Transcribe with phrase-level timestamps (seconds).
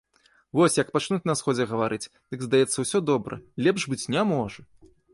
[0.59, 4.61] Вось, як пачнуць на сходзе гаварыць, дык здаецца ўсё добра, лепш быць не можа.